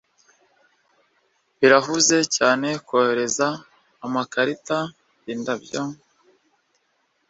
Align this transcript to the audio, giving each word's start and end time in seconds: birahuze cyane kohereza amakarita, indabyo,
birahuze 1.59 2.17
cyane 2.35 2.67
kohereza 2.87 3.47
amakarita, 4.05 4.77
indabyo, 5.33 5.81